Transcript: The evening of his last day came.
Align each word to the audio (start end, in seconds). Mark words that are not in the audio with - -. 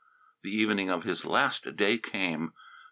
The 0.41 0.49
evening 0.49 0.89
of 0.89 1.03
his 1.03 1.25
last 1.25 1.75
day 1.75 1.99
came. 1.99 2.53